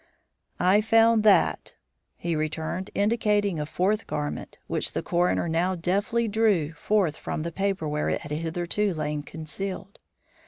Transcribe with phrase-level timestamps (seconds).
[0.59, 1.75] "I found that,"
[2.17, 7.51] he returned, indicating a fourth garment, which the coroner now deftly drew forth from the
[7.51, 9.99] paper where it had hitherto lain concealed.